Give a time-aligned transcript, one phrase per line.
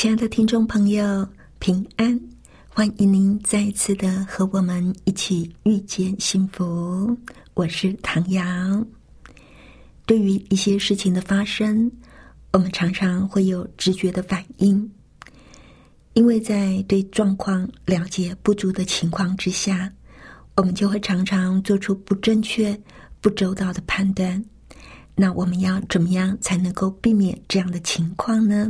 [0.00, 1.28] 亲爱的听众朋友，
[1.58, 2.18] 平安！
[2.70, 7.14] 欢迎您再次的和我们一起遇见幸福。
[7.52, 8.42] 我是唐瑶。
[10.06, 11.92] 对于一些事情的发生，
[12.50, 14.90] 我们常常会有直觉的反应，
[16.14, 19.92] 因为在对状况了解不足的情况之下，
[20.56, 22.74] 我们就会常常做出不正确、
[23.20, 24.42] 不周到的判断。
[25.14, 28.66] 那我们要怎么样才能够避免这样的情况呢？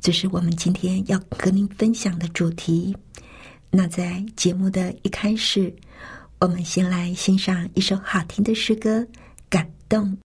[0.00, 2.96] 这是我们今天要和您分享的主题。
[3.70, 5.74] 那在节目的一开始，
[6.38, 9.06] 我们先来欣赏一首好听的诗歌，
[9.50, 10.16] 感动。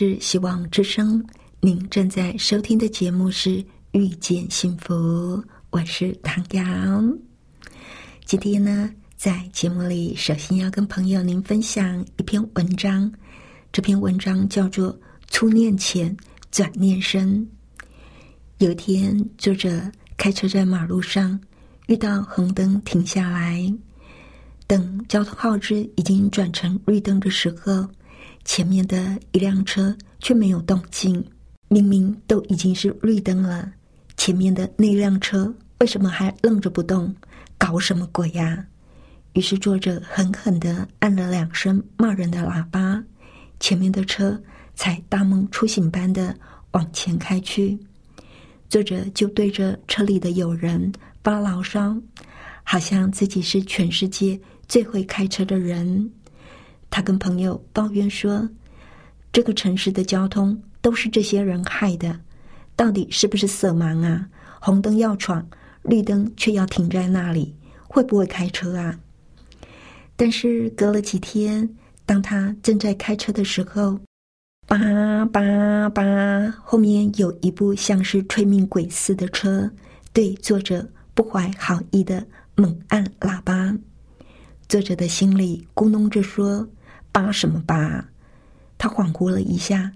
[0.00, 1.20] 是希望之声，
[1.58, 3.50] 您正在收听的节目是
[3.90, 4.94] 《遇见幸福》，
[5.70, 7.18] 我是唐阳。
[8.24, 13.12] 今天呢，在节目里，首先要跟朋友您分享一篇文章，
[13.72, 14.94] 这篇文章叫做
[15.32, 16.16] 《初念前，
[16.52, 17.36] 转念生》。
[18.58, 19.82] 有一天，作者
[20.16, 21.40] 开车在马路上，
[21.88, 23.60] 遇到红灯停下来，
[24.68, 27.84] 等交通号志已经转成绿灯的时候。
[28.48, 31.22] 前面的一辆车却没有动静，
[31.68, 33.70] 明明都已经是绿灯了，
[34.16, 37.14] 前面的那辆车为什么还愣着不动？
[37.58, 38.66] 搞什么鬼呀？
[39.34, 43.04] 于是作者狠狠的按了两声骂人的喇叭，
[43.60, 44.40] 前面的车
[44.74, 46.34] 才大梦初醒般的
[46.70, 47.78] 往前开去。
[48.70, 50.90] 作者就对着车里的友人
[51.22, 51.94] 发牢骚，
[52.64, 56.10] 好像自己是全世界最会开车的人。
[56.90, 58.48] 他跟朋友抱怨说
[59.30, 62.18] ：“这个城市的交通都是这些人害的，
[62.74, 64.28] 到底是不是色盲啊？
[64.58, 65.46] 红灯要闯，
[65.82, 67.54] 绿灯却要停在那里，
[67.86, 68.98] 会不会开车啊？”
[70.16, 71.68] 但是隔了几天，
[72.04, 74.00] 当他正在开车的时候，
[74.66, 74.76] 叭
[75.26, 76.02] 叭叭，
[76.64, 79.70] 后面有一部像是催命鬼似的车，
[80.12, 82.26] 对作者不怀好意的
[82.56, 83.76] 猛按喇叭。
[84.68, 86.66] 作者的心里咕哝着说。
[87.20, 88.04] 扒什么扒？
[88.78, 89.90] 他恍惚了一下，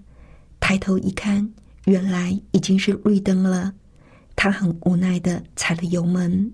[0.59, 1.53] 抬头一看，
[1.85, 3.73] 原来已经是绿灯了。
[4.35, 6.51] 他很无奈的踩了油门。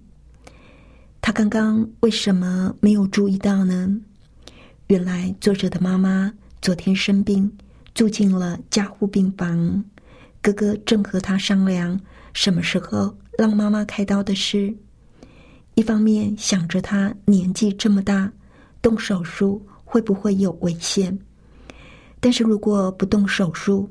[1.21, 3.99] 他刚刚为什么没有注意到呢？
[4.87, 6.31] 原来作者的妈妈
[6.61, 7.51] 昨天生病，
[7.95, 9.83] 住进了加护病房。
[10.39, 11.99] 哥哥正和他商量
[12.31, 14.75] 什么时候让妈妈开刀的事。
[15.73, 18.31] 一方面想着他年纪这么大，
[18.83, 19.65] 动手术。
[19.91, 21.17] 会不会有危险？
[22.19, 23.89] 但是如果不动手术，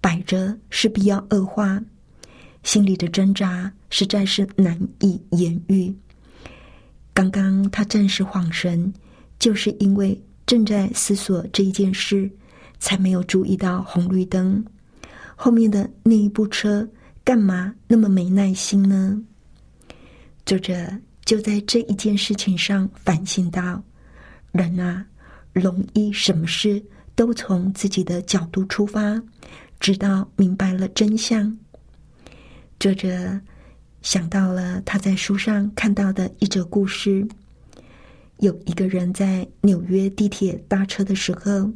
[0.00, 1.82] 摆着势必要恶化，
[2.62, 5.92] 心里的挣扎实在是难以言喻。
[7.12, 8.94] 刚刚他暂时恍神，
[9.40, 10.16] 就是因为
[10.46, 12.30] 正在思索这一件事，
[12.78, 14.64] 才没有注意到红绿灯
[15.34, 16.88] 后面的那一部车
[17.24, 19.20] 干嘛那么没耐心呢？
[20.46, 20.86] 作者
[21.24, 23.82] 就在这一件事情上反省到：
[24.52, 25.04] 人啊。
[25.52, 26.82] 容易什么事
[27.14, 29.22] 都从自己的角度出发，
[29.78, 31.56] 直到明白了真相。
[32.78, 33.40] 作者
[34.02, 37.26] 想到了他在书上看到的一则故事：
[38.38, 41.70] 有一个人在纽约地铁搭车的时候，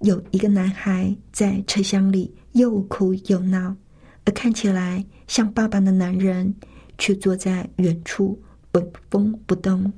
[0.00, 3.76] 有一个男孩在车厢里又哭又闹，
[4.24, 6.52] 而看起来像爸爸的男人
[6.98, 8.40] 却坐在远处
[8.72, 9.92] 纹风不动。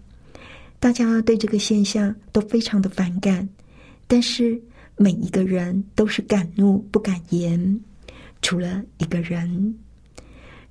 [0.81, 3.49] 大家对这个现象都非常的反感，
[4.07, 4.61] 但是
[4.97, 7.81] 每一个人都是敢怒不敢言，
[8.41, 9.75] 除了一个人。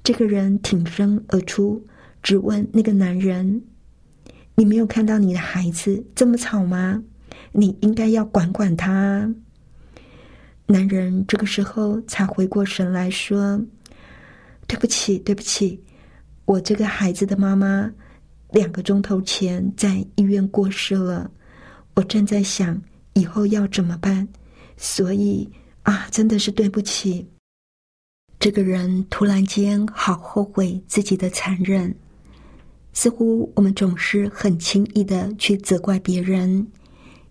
[0.03, 1.85] 这个人挺身而出，
[2.23, 3.61] 质问那个男人
[4.55, 7.03] ：“你没有看到你的孩子这么吵吗？
[7.51, 9.29] 你应该要管管他。”
[10.67, 13.61] 男人这个时候才回过神来说
[14.67, 15.83] ：“对不起，对不起，
[16.45, 17.91] 我这个孩子的妈妈。”
[18.51, 21.29] 两个钟头前在医院过世了，
[21.95, 22.81] 我正在想
[23.13, 24.27] 以后要怎么办，
[24.77, 25.49] 所以
[25.83, 27.27] 啊，真的是对不起。
[28.39, 31.93] 这个人突然间好后悔自己的残忍，
[32.93, 36.65] 似乎我们总是很轻易的去责怪别人，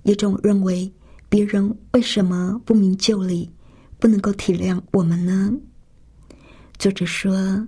[0.02, 0.92] 也总认为
[1.28, 3.50] 别人为什么不明就里，
[3.98, 5.50] 不能够体谅我们呢？
[6.76, 7.66] 作者说，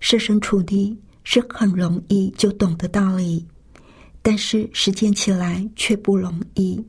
[0.00, 0.98] 设身处地。
[1.30, 3.46] 是很容易就懂得道理，
[4.22, 6.82] 但是实践起来却不容易。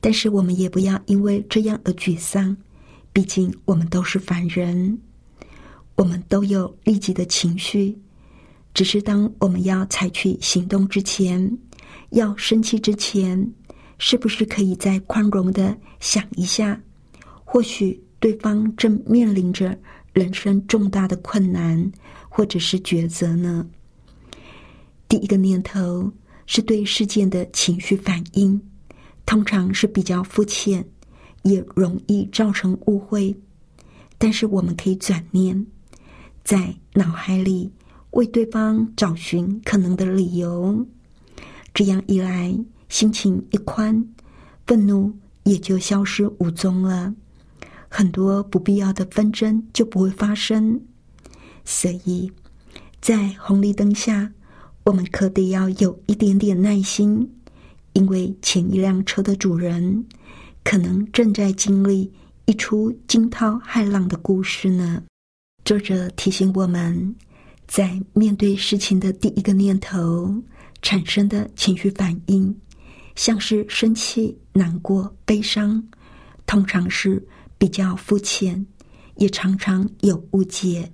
[0.00, 2.56] 但是我们也不要因为这样而沮丧，
[3.12, 4.98] 毕竟我们都是凡人，
[5.94, 7.96] 我们都有利己的情绪。
[8.74, 11.56] 只是当我们要采取行动之前，
[12.10, 13.52] 要生气之前，
[13.98, 16.76] 是不是可以再宽容的想一下？
[17.44, 19.78] 或许对方正面临着
[20.12, 21.92] 人生重大的困难。
[22.30, 23.66] 或者是抉择呢？
[25.06, 26.10] 第一个念头
[26.46, 28.58] 是对事件的情绪反应，
[29.26, 30.82] 通常是比较肤浅，
[31.42, 33.36] 也容易造成误会。
[34.16, 35.66] 但是我们可以转念，
[36.44, 37.70] 在脑海里
[38.12, 40.86] 为对方找寻可能的理由，
[41.74, 42.56] 这样一来，
[42.88, 44.06] 心情一宽，
[44.66, 47.12] 愤怒也就消失无踪了，
[47.88, 50.80] 很多不必要的纷争就不会发生。
[51.64, 52.30] 所以，
[53.00, 54.32] 在红绿灯下，
[54.84, 57.30] 我们可得要有一点点耐心，
[57.92, 60.04] 因为前一辆车的主人
[60.64, 62.10] 可能正在经历
[62.46, 65.02] 一出惊涛骇浪的故事呢？
[65.64, 67.14] 作者提醒我们，
[67.68, 70.34] 在面对事情的第一个念头
[70.82, 72.54] 产生的情绪反应，
[73.14, 75.82] 像是生气、难过、悲伤，
[76.46, 77.24] 通常是
[77.58, 78.66] 比较肤浅，
[79.16, 80.90] 也常常有误解。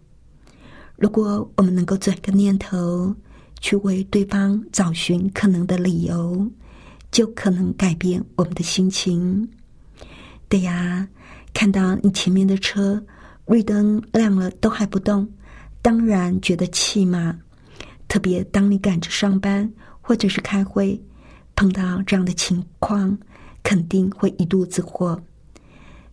[0.97, 3.15] 如果我们能够转个念头，
[3.61, 6.51] 去为对方找寻可能的理由，
[7.11, 9.47] 就可能改变我们的心情。
[10.49, 11.07] 对呀，
[11.53, 13.05] 看到你前面的车
[13.47, 15.29] 绿灯亮了都还不动，
[15.83, 17.39] 当然觉得气嘛。
[18.09, 20.99] 特别当你赶着上班或者是开会，
[21.55, 23.19] 碰到这样的情况，
[23.63, 25.21] 肯定会一肚子火。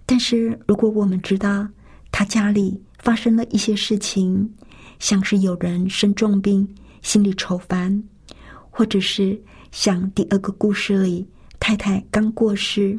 [0.06, 1.68] 但是如果我们知道
[2.12, 4.54] 他家里发生了一些事情，
[5.04, 6.66] 像是有人生重病。
[7.02, 8.02] 心里愁烦，
[8.70, 9.38] 或者是
[9.74, 11.28] 像第二个故事里
[11.60, 12.98] 太太刚过世，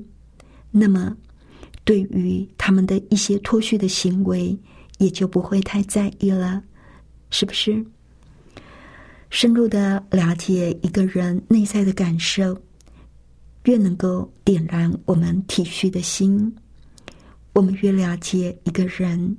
[0.70, 1.16] 那么
[1.84, 4.54] 对于他们的一些脱序的行为，
[4.98, 6.62] 也就不会太在意了，
[7.30, 7.82] 是不是？
[9.30, 12.60] 深入的了解一个人内在的感受，
[13.64, 16.54] 越能够点燃我们体恤的心。
[17.54, 19.34] 我们越了解一个人，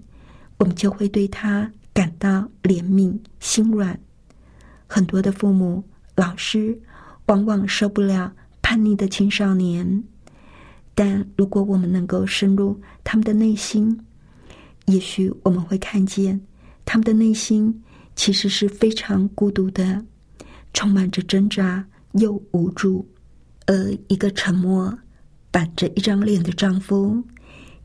[0.58, 3.98] 我们就会对他感到怜悯、心软。
[4.86, 5.82] 很多的父母、
[6.16, 6.78] 老师
[7.28, 10.04] 往往受不了叛逆的青少年，
[10.94, 13.98] 但如果我们能够深入他们的内心，
[14.88, 16.40] 也许我们会看见
[16.84, 17.82] 他们的内心
[18.14, 20.04] 其实是非常孤独的，
[20.74, 23.08] 充满着挣扎又无助。
[23.68, 24.96] 而一个沉默、
[25.50, 27.24] 板着一张脸的丈夫，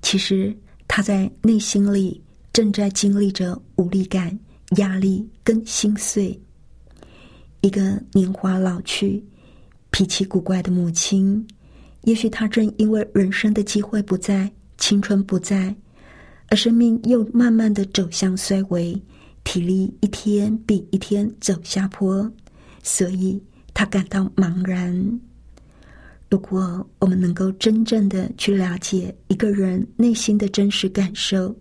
[0.02, 0.54] 其实
[0.88, 2.20] 他在内心里
[2.60, 4.38] 正在经历着无力感、
[4.76, 6.38] 压力跟心碎。
[7.62, 9.24] 一个年华老去、
[9.90, 11.42] 脾气古怪的母亲，
[12.02, 15.74] 也许她正因为人生的机会不在、青春不在，
[16.48, 18.94] 而生命又慢慢的走向衰微，
[19.42, 22.30] 体力一天比一天走下坡，
[22.82, 25.18] 所以她感到茫然。
[26.28, 31.56] 如果我们能够真正的去了解一个人内心的真实感受，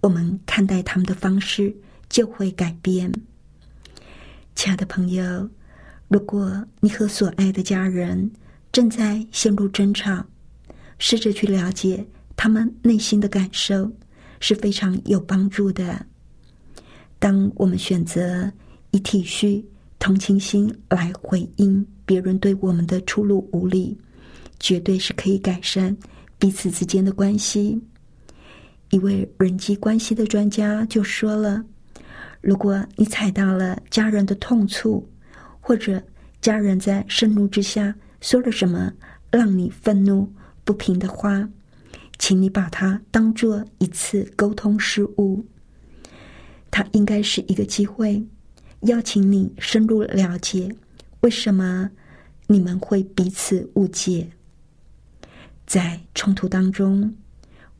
[0.00, 1.74] 我们看待他们的方式
[2.08, 3.12] 就会改变。
[4.54, 5.48] 亲爱的朋友，
[6.08, 8.30] 如果你和所爱的家人
[8.72, 10.24] 正在陷入争吵，
[10.98, 13.90] 试着去了解他们内心的感受，
[14.40, 16.06] 是非常有帮助的。
[17.18, 18.50] 当我们选择
[18.92, 19.64] 以体恤、
[19.98, 23.98] 同情心来回应别人对我们的粗鲁无礼，
[24.60, 25.96] 绝对是可以改善
[26.38, 27.80] 彼此之间的关系。
[28.90, 31.64] 一位人际关系的专家就说了。
[32.40, 35.08] 如果你踩到了家人的痛处，
[35.60, 36.02] 或者
[36.40, 38.92] 家人在盛怒之下说了什么
[39.32, 40.32] 让你愤怒
[40.64, 41.48] 不平的话，
[42.18, 45.44] 请你把它当做一次沟通失误。
[46.70, 48.24] 它应该是一个机会，
[48.82, 50.72] 邀请你深入了解
[51.20, 51.90] 为什么
[52.46, 54.28] 你们会彼此误解。
[55.66, 57.12] 在冲突当中，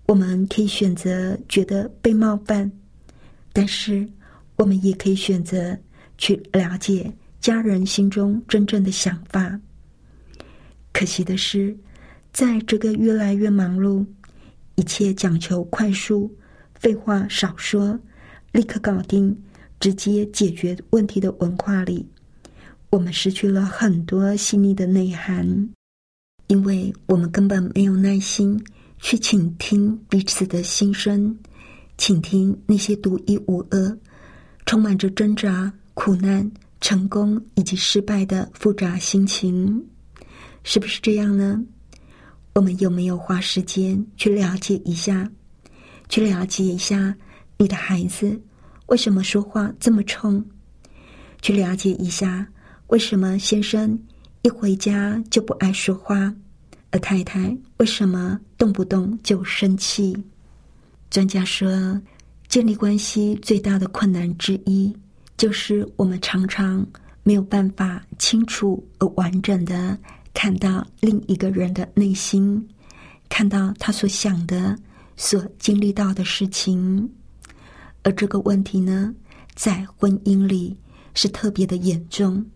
[0.07, 2.71] 我们可以选择觉得被冒犯，
[3.53, 4.09] 但是。
[4.59, 5.77] 我们也可以选择
[6.17, 9.61] 去了解家人心中真正的想法。
[10.95, 11.77] 可惜的是，
[12.33, 14.03] 在这个越来越忙碌、
[14.77, 16.35] 一切讲求快速、
[16.75, 18.01] 废话少说、
[18.51, 19.39] 立刻搞定、
[19.79, 22.09] 直接解决问题的文化里，
[22.89, 25.69] 我们失去了很多细腻的内涵，
[26.47, 28.59] 因为我们根本没有耐心
[28.99, 31.37] 去倾听彼此的心声，
[31.99, 33.99] 倾听那些独一无二。
[34.65, 36.50] 充满着挣扎、苦难、
[36.81, 39.81] 成功以及失败的复杂心情，
[40.65, 41.62] 是不是这样呢？
[42.53, 45.31] 我们有没有花时间去了解一下，
[46.09, 47.15] 去了解一下
[47.59, 48.41] 你的孩子
[48.87, 50.45] 为什么说话这么冲？
[51.41, 52.45] 去了解一下
[52.88, 53.97] 为什么先生
[54.43, 56.35] 一回家就不爱说话，
[56.97, 60.17] 而太太为什么动不动就生气？
[61.11, 62.00] 专家说。
[62.49, 64.97] 建立关系最大的困难之一，
[65.37, 66.87] 就是我们常常
[67.25, 69.99] 没有办法清楚而完整的
[70.33, 72.65] 看到另一个人的内心，
[73.29, 74.79] 看到他所想的、
[75.17, 77.11] 所经历到的事情。
[78.05, 79.12] 而这个问题呢，
[79.57, 80.75] 在婚姻里
[81.15, 82.47] 是特别的严重，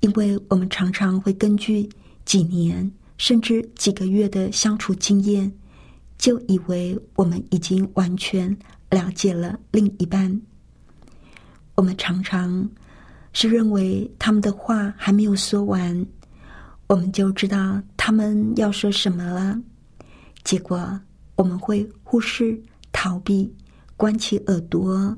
[0.00, 1.88] 因为我们常常会根据
[2.26, 2.88] 几年
[3.20, 5.52] 甚至几个月的相处经验，
[6.16, 8.56] 就以为我们已经完全。
[8.88, 10.40] 了解了另一半，
[11.76, 12.68] 我们常常
[13.32, 16.04] 是认为他们的话还没有说完，
[16.88, 19.56] 我们就知道他们要说什么了。
[20.42, 21.00] 结果，
[21.36, 22.60] 我们会忽视、
[22.90, 23.54] 逃避、
[23.96, 25.16] 关起耳朵，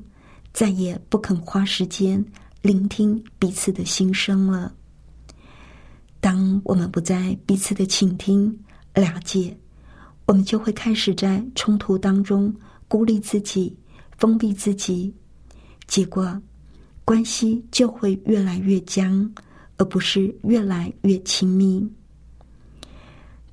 [0.53, 2.23] 再也不肯花时间
[2.61, 4.71] 聆听彼此的心声了。
[6.23, 8.57] 当我们不在彼此的倾听、
[8.93, 9.53] 了解，
[10.25, 12.55] 我们就会开始在冲突当中
[12.87, 13.75] 孤立自己、
[14.17, 15.13] 封闭自己，
[15.85, 16.41] 结果
[17.03, 19.29] 关系就会越来越僵，
[19.75, 21.85] 而不是越来越亲密。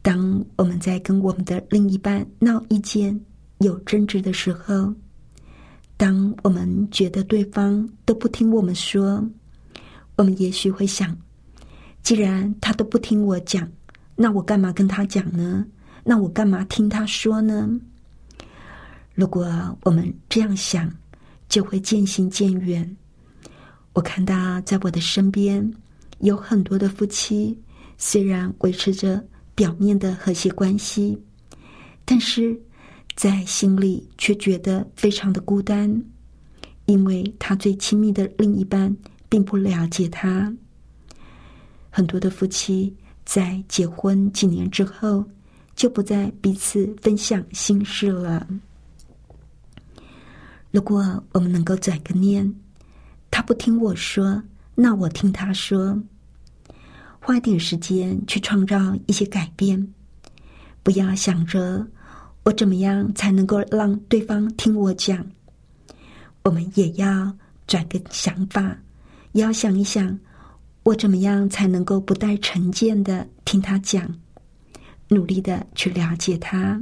[0.00, 3.20] 当我们在跟我们的另一半闹意见、
[3.58, 4.94] 有争执的时候，
[5.96, 9.28] 当我们觉得对方都不听我们说，
[10.14, 11.18] 我们也许会想：
[12.02, 13.70] 既然他都不听我讲，
[14.16, 15.64] 那我干嘛跟他讲呢？
[16.04, 17.68] 那我干嘛听他说呢？
[19.14, 20.92] 如果我们这样想，
[21.48, 22.96] 就会渐行渐远。
[23.92, 25.72] 我看到在我的身边
[26.20, 27.58] 有很多的夫妻，
[27.98, 29.22] 虽然维持着。
[29.52, 31.18] 表面的和谐关系，
[32.06, 32.58] 但是
[33.14, 36.02] 在心里却觉得非常的孤单，
[36.86, 38.96] 因为他最亲密的另一半
[39.28, 40.50] 并不了解他。
[41.90, 45.24] 很多的夫妻在结婚几年之后，
[45.74, 48.46] 就不再彼此分享心事了。
[50.70, 52.54] 如果我们能够转个念，
[53.30, 54.42] 他不听我说，
[54.74, 56.00] 那我听他说。
[57.22, 59.92] 花点时间去创造一些改变，
[60.82, 61.86] 不要想着
[62.44, 65.24] 我怎么样才能够让对方听我讲。
[66.42, 68.74] 我们也要转个想法，
[69.32, 70.18] 也要想一想，
[70.82, 74.12] 我怎么样才能够不带成见的听他讲，
[75.08, 76.80] 努力的去了解他。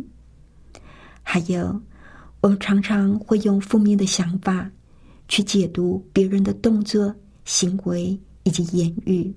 [1.22, 1.80] 还有，
[2.40, 4.70] 我们常常会用负面的想法
[5.26, 9.34] 去解读别人的动作、行为以及言语。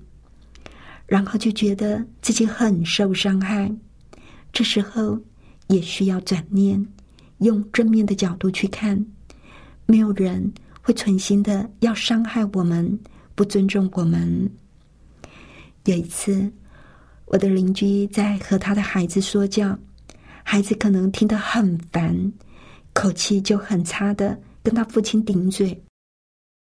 [1.06, 3.70] 然后就觉得自己很受伤害，
[4.52, 5.18] 这时候
[5.66, 6.86] 也需要转念，
[7.38, 9.04] 用正面的角度去看。
[9.84, 12.98] 没有人会存心的要伤害我们，
[13.34, 14.50] 不尊重我们。
[15.84, 16.50] 有一次，
[17.24, 19.78] 我的邻居在和他的孩子说教，
[20.42, 22.32] 孩子可能听得很烦，
[22.92, 25.82] 口气就很差的跟他父亲顶嘴。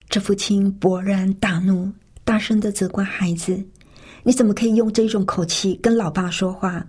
[0.09, 1.91] 这父亲勃然大怒，
[2.23, 3.63] 大声的责怪孩子。
[4.23, 6.85] 你怎么可以用这种口气跟老爸说话？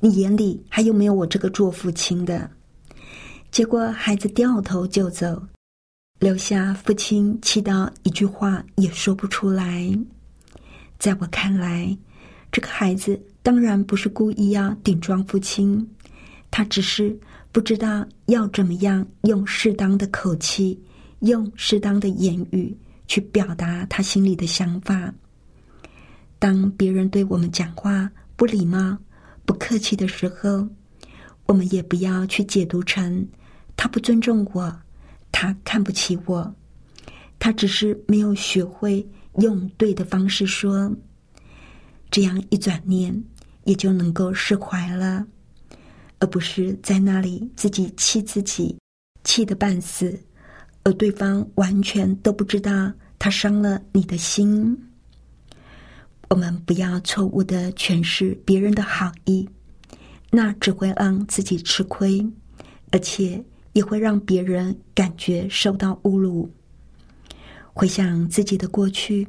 [0.00, 2.50] 你眼里还有没有我这个做父亲的？
[3.50, 5.42] 结果孩子掉头就走，
[6.22, 9.92] 留下父亲气到一句话也说不出来。
[10.96, 11.98] 在我看来，
[12.52, 15.84] 这个孩子当然不是故意要顶撞父亲，
[16.48, 17.18] 他只是
[17.50, 20.80] 不知道要怎么样用适当的口气、
[21.22, 22.72] 用适当的言语
[23.08, 25.12] 去表达他心里的想法。
[26.38, 28.96] 当别人对我们讲话不礼貌、
[29.44, 30.68] 不客气的时候，
[31.46, 33.26] 我们也不要去解读成
[33.76, 34.72] 他不尊重我，
[35.32, 36.54] 他看不起我，
[37.40, 39.04] 他只是没有学会
[39.38, 40.94] 用对的方式说。
[42.10, 43.24] 这样一转念，
[43.64, 45.26] 也就能够释怀了，
[46.18, 48.76] 而不是在那里自己气自己，
[49.24, 50.20] 气得半死，
[50.84, 54.78] 而对方完全都不知道他伤了你的心。
[56.28, 59.48] 我们不要错误的诠释别人的好意，
[60.30, 62.30] 那只会让自己吃亏，
[62.90, 63.42] 而且
[63.72, 66.50] 也会让别人感觉受到侮辱。
[67.72, 69.26] 回想自己的过去，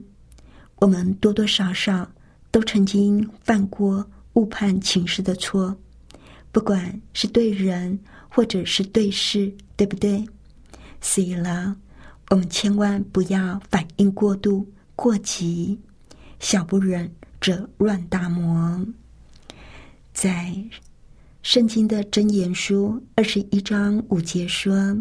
[0.76, 2.12] 我们多多少少
[2.52, 5.76] 都曾经犯过误判情势的错，
[6.52, 10.26] 不管是对人或者是对事，对不对？
[11.00, 11.76] 所以啦，
[12.30, 15.80] 我们千万不要反应过度、过急。
[16.40, 18.86] 小不忍则乱大谋。
[20.14, 20.54] 在
[21.44, 24.98] 圣经的箴言书二十一章五节说：“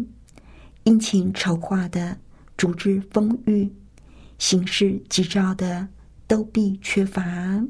[0.83, 2.17] 殷勤筹划的，
[2.57, 3.65] 足智丰裕；
[4.39, 5.87] 行事急躁的，
[6.27, 7.65] 都必缺乏。”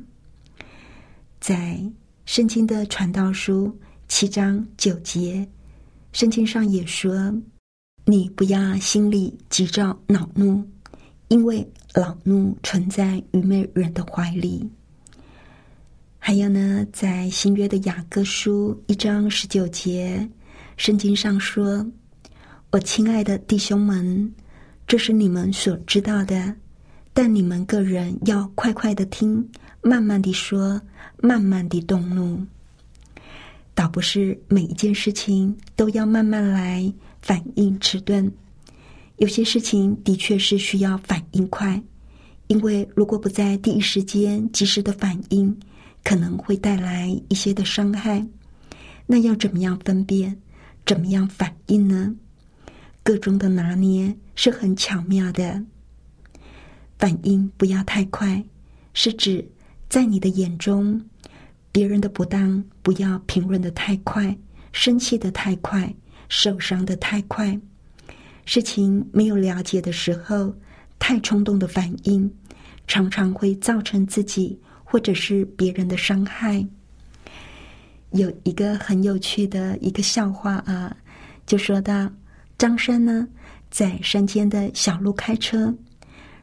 [1.40, 1.80] 在
[2.26, 3.72] 圣经的传道书
[4.08, 5.48] 七章九节，
[6.12, 7.32] 圣经上也说
[8.06, 10.68] ：“你不要心里急躁恼怒，
[11.30, 14.68] 因为。”恼怒存在愚昧人的怀里。
[16.26, 20.26] 还有呢，在新约的雅各书一章十九节，
[20.78, 21.86] 圣经上说
[22.72, 24.34] ：“我亲爱的弟兄们，
[24.88, 26.56] 这是你们所知道的，
[27.12, 29.46] 但你们个人要快快的听，
[29.82, 30.82] 慢慢的说，
[31.18, 32.42] 慢慢的动怒。
[33.76, 36.90] 倒不是每一件事情都要慢慢来，
[37.22, 38.32] 反应迟钝。”
[39.20, 41.84] 有些事情的确是需要反应快，
[42.48, 45.54] 因为如果不在第一时间及时的反应，
[46.04, 48.26] 可能会带来一些的伤害。
[49.06, 50.38] 那要怎么样分辨？
[50.86, 52.16] 怎么样反应呢？
[53.04, 55.64] 各中的拿捏是很巧妙的。
[57.00, 58.44] 反应不要太快，
[58.94, 59.46] 是指
[59.90, 61.02] 在你的眼中，
[61.72, 64.38] 别人的不当不要评论的太快，
[64.72, 65.94] 生气的太快，
[66.30, 67.60] 受伤的太快。
[68.46, 70.54] 事情没有了解的时候，
[71.00, 72.30] 太冲动的反应，
[72.88, 74.60] 常常会造成自己
[74.94, 76.64] 或者是别人的伤害。
[78.12, 80.96] 有一个很有趣的一个笑话啊，
[81.48, 82.08] 就说到
[82.60, 83.28] 张三呢，
[83.72, 85.74] 在山间的小路开车。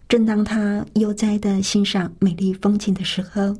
[0.08, 3.56] 正当他悠哉的欣赏美丽风景的时候，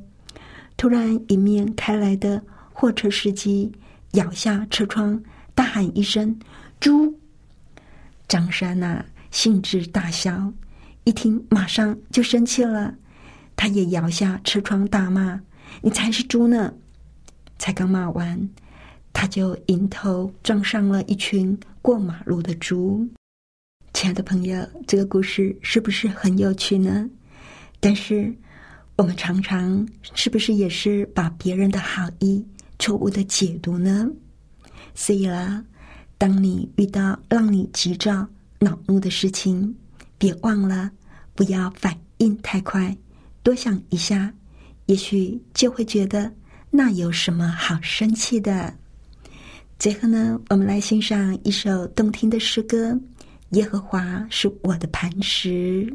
[0.76, 3.70] 突然迎面开来的货车司机
[4.14, 5.22] 咬下车窗，
[5.54, 6.36] 大喊一声
[6.80, 7.16] “猪”。
[8.26, 10.52] 张三呐，兴致大消，
[11.04, 12.92] 一听马上就生气了，
[13.60, 15.38] 他也摇下车窗大骂
[15.84, 16.72] ：“你才是猪呢！”
[17.60, 18.48] 才刚骂完，
[19.12, 23.06] 他就迎头撞上了一群过马路的猪。
[23.92, 27.06] 亲爱的朋友，这个故事是不是很有趣呢？
[27.80, 28.34] 但是，
[28.96, 32.42] 我们常常是不是也是把别人的好意
[32.78, 34.08] 错误的解读呢？
[34.94, 35.62] 所以啦，
[36.16, 38.26] 当你遇到让你急躁、
[38.58, 39.76] 恼怒的事情，
[40.16, 40.90] 别忘了
[41.34, 42.96] 不要反应太快，
[43.42, 44.32] 多想一下，
[44.86, 46.30] 也许就会觉得
[46.70, 48.74] 那有什么好生气的。
[49.78, 52.98] 最后呢，我们来欣赏一首动听的诗歌。
[53.50, 55.92] 耶和华是我的磐石。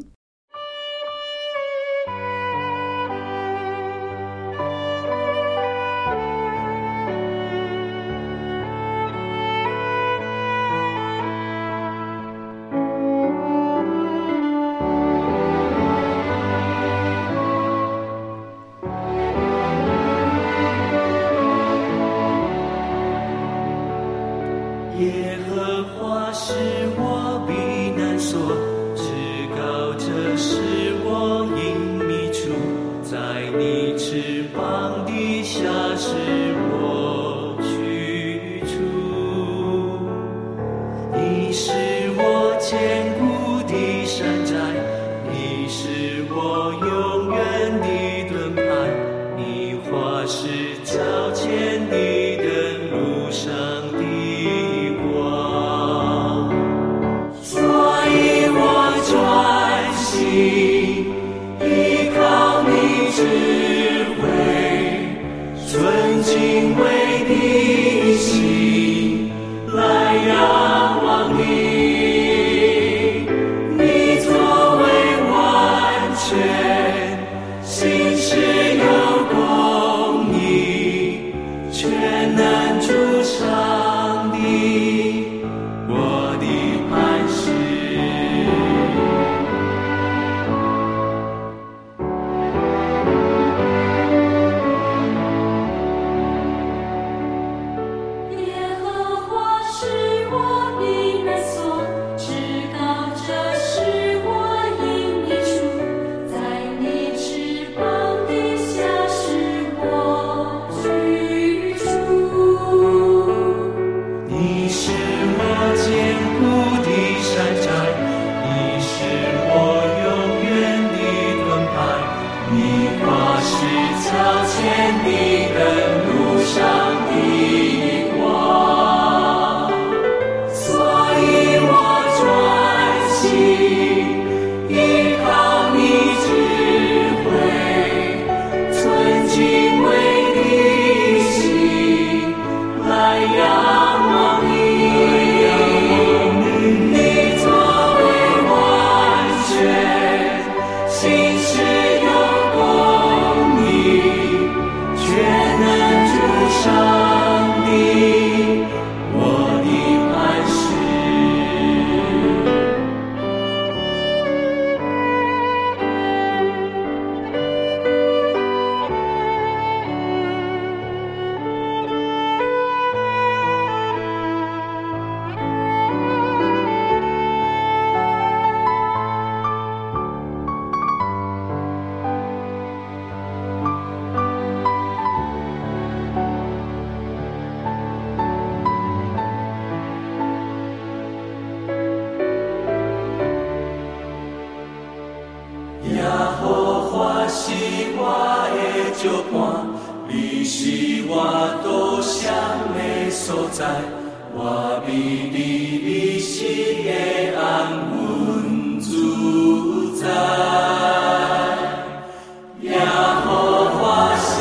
[214.18, 214.32] 是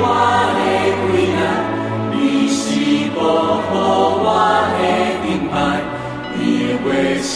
[0.00, 0.02] 我
[0.56, 0.60] 的
[1.04, 1.38] 未来，
[2.12, 2.16] 你
[2.48, 2.58] 是
[3.14, 3.18] 保
[3.66, 3.70] 护
[4.24, 4.26] 我
[4.74, 4.80] 的
[5.22, 5.52] 盾牌，
[6.36, 6.86] 你的话
[7.20, 7.26] 是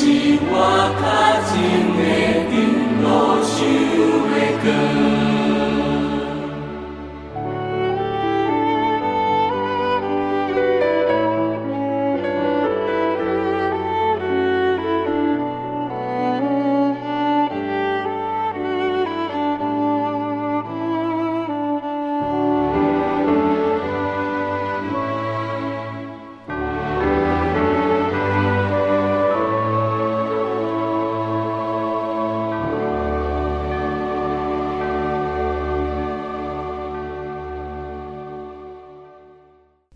[0.48, 0.52] 我
[0.98, 1.02] 脚
[1.48, 1.52] 前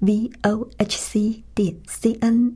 [0.00, 2.54] V o h c 点 c n，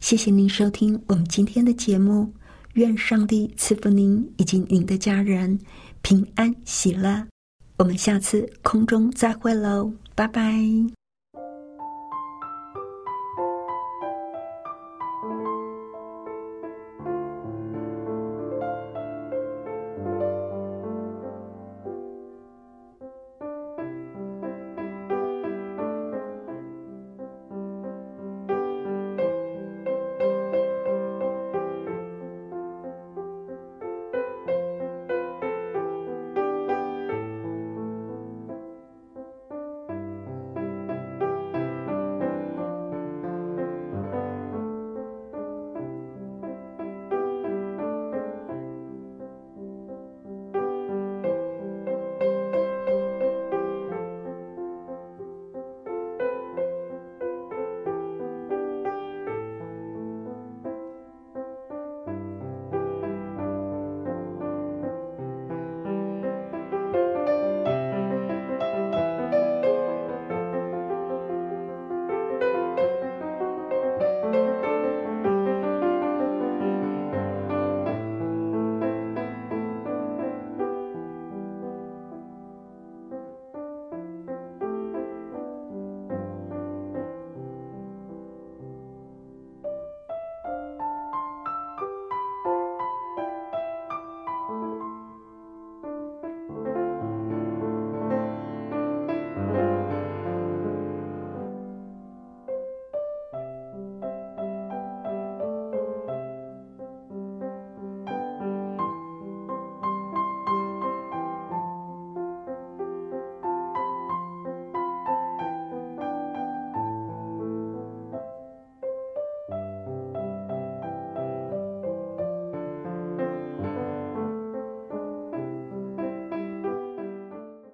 [0.00, 2.32] 谢谢您收听我们今天的节目。
[2.74, 5.58] 愿上帝赐福您以及您的家人
[6.00, 7.26] 平安喜乐。
[7.76, 11.01] 我们下次空中再会喽，拜拜。